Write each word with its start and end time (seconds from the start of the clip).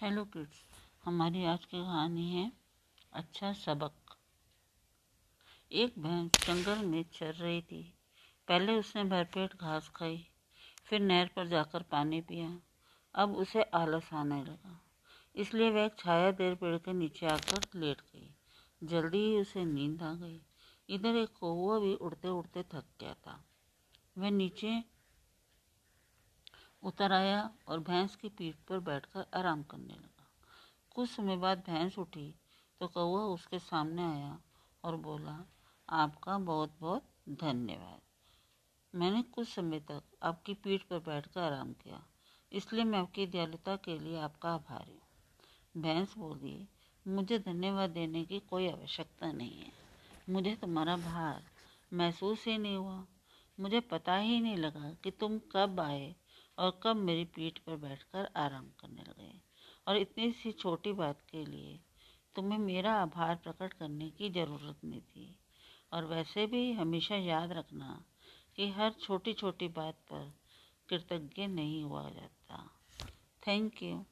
Hello 0.00 0.22
kids 0.24 0.60
हमारी 1.04 1.44
आज 1.44 1.64
की 1.64 1.78
कहानी 1.78 2.30
है 2.30 2.44
अच्छा 3.12 3.52
सबक। 3.54 4.14
एक 5.70 5.98
भैंस 5.98 6.46
जंगल 6.46 6.84
में 6.86 7.02
चर 7.12 7.34
रही 7.34 7.60
थी। 7.62 7.82
पहले 8.48 8.76
उसने 8.78 9.04
भरपेट 9.04 9.56
घास 9.56 9.88
खाई, 9.88 10.16
फिर 10.86 11.00
नहर 11.00 11.30
पर 11.36 11.48
जाकर 11.48 11.82
पानी 11.90 12.20
पिया। 12.20 12.48
अब 13.14 13.36
उसे 13.36 13.62
आलस 13.74 14.08
आने 14.12 14.40
लगा, 14.42 14.80
इसलिए 15.34 15.70
वह 15.70 15.88
छाया 15.98 16.30
देर 16.32 16.54
पेड़ 16.54 16.76
के 16.78 16.92
नीचे 16.92 17.26
आकर 17.26 17.78
लेट 17.80 18.00
गई। 18.04 18.34
जल्दी 18.82 19.18
ही 19.18 19.36
उसे 19.40 19.64
नींद 19.66 20.02
आ 20.02 20.14
गई। 20.14 20.40
इधर 20.88 21.16
एक 21.16 21.36
कौआ 21.40 21.78
भी 21.78 21.94
उड़ते 21.96 22.28
उड़ते 22.30 22.62
थक 22.64 22.86
गया 23.00 23.14
था। 23.16 23.42
वह 24.16 24.30
नीचे 24.30 24.82
उतर 26.82 27.12
आया 27.12 27.50
और 27.68 27.80
भैंस 27.80 28.14
की 28.16 28.28
पीठ 28.28 28.56
पर 28.68 28.78
बैठकर 28.80 29.26
आराम 29.34 29.62
करने 29.62 29.94
लगा। 29.94 30.28
कुछ 30.96 31.10
समय 31.10 31.36
बाद 31.36 31.58
भैंस 31.66 31.98
उठी 31.98 32.34
तो 32.80 32.86
कौआ 32.88 33.22
उसके 33.24 33.58
सामने 33.58 34.02
आया 34.04 34.38
और 34.84 34.96
बोला, 34.96 35.38
आपका 35.88 36.38
बहुत 36.38 36.76
बहुत 36.80 37.08
धन्यवाद। 37.40 38.00
मैंने 38.94 39.22
कुछ 39.24 39.48
समय 39.48 39.80
तक 39.80 40.02
आपकी 40.22 40.54
पीठ 40.54 40.82
पर 40.82 40.98
बैठकर 40.98 41.40
आराम 41.40 41.72
किया, 41.74 42.02
इसलिए 42.52 42.84
मैं 42.84 42.98
आपकी 42.98 43.26
दयालुता 43.26 43.76
के 43.76 43.98
लिए 43.98 44.20
आपका 44.20 44.50
आभारी 44.50 44.92
हूँ। 44.92 45.82
भैंस 45.82 46.14
बोली, 46.18 46.68
मुझे 47.06 47.38
धन्यवाद 47.38 47.90
देने 47.90 48.24
की 48.24 48.38
कोई 48.40 48.68
आवश्यकता 48.68 49.30
नहीं 49.32 49.58
है। 49.58 49.72
मुझे 50.28 50.54
तुम्हारा 50.54 50.96
भार 50.96 51.42
महसूस 51.92 52.46
ही 52.46 52.56
नहीं 52.58 52.76
हुआ। 52.76 53.04
मुझे 53.58 53.80
पता 53.82 54.16
ही 54.16 54.40
नहीं 54.40 54.56
लगा 54.56 54.92
कि 55.04 55.10
तुम 55.10 55.38
कब 55.52 55.80
आए 55.80 56.14
और 56.60 56.80
कब 56.82 56.96
मेरी 56.96 57.24
पीठ 57.24 57.58
पर 57.58 57.76
बैठकर 57.76 58.28
आराम 58.36 58.66
करने 58.80 59.02
लगे। 59.02 59.40
और 59.88 59.96
इतनी 59.96 60.32
सी 60.32 60.52
छोटी 60.52 60.92
बात 60.92 61.20
के 61.20 61.44
लिए 61.44 61.80
तुम्हें 62.36 62.58
मेरा 62.58 62.92
आभार 62.94 63.36
प्रकट 63.36 63.72
करने 63.72 64.10
की 64.10 64.30
ज़रूरत 64.30 64.84
नहीं 64.84 65.00
थी। 65.00 65.36
और 65.92 66.04
वैसे 66.04 66.46
भी 66.46 66.72
हमेशा 66.72 67.16
याद 67.16 67.52
रखना 67.52 68.04
कि 68.56 68.70
हर 68.70 68.92
छोटी 68.92 69.32
छोटी 69.32 69.68
बात 69.68 69.94
पर 69.94 70.32
कृतज्ञ 70.88 71.46
नहीं 71.46 71.82
हुआ 71.84 72.10
जाता। 72.10 72.70
Thank 73.46 73.82
you 73.82 74.04